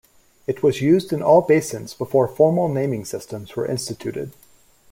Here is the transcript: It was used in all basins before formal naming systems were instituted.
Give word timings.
It 0.47 0.63
was 0.63 0.81
used 0.81 1.13
in 1.13 1.21
all 1.21 1.43
basins 1.43 1.93
before 1.93 2.27
formal 2.27 2.67
naming 2.69 3.05
systems 3.05 3.55
were 3.55 3.67
instituted. 3.67 4.31